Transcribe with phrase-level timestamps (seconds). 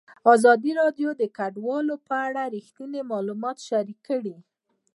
[0.33, 4.35] ازادي راډیو د کډوال په اړه رښتیني معلومات شریک کړي.